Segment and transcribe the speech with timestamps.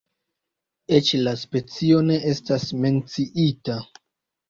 [0.99, 3.81] Eĉ la specio ne estas menciita.